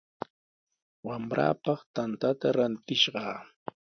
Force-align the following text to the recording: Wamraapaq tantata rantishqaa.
Wamraapaq 1.07 1.79
tantata 1.95 2.47
rantishqaa. 2.57 3.35